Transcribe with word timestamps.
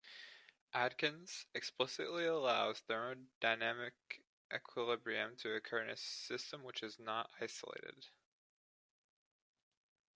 Adkins, 0.73 1.45
explicitly 1.53 2.25
allows 2.25 2.79
thermodynamic 2.89 3.91
equilibrium 4.51 5.35
to 5.37 5.53
occur 5.53 5.83
in 5.83 5.91
a 5.91 5.95
system 5.95 6.63
which 6.63 6.81
is 6.81 6.97
not 6.97 7.29
isolated. 7.39 8.07